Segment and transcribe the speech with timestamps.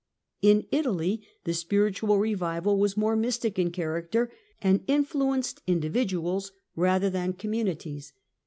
[0.41, 7.11] In Italy the spiritual revival was more mystic in Mysticis character, and influenced individuals rather
[7.11, 8.11] than com ^^^^^^^ munities.